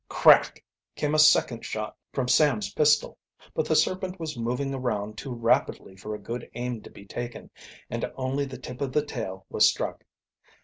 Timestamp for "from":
2.11-2.27